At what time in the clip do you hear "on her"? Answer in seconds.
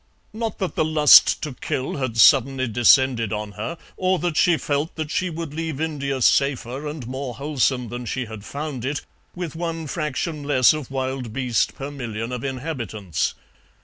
3.31-3.77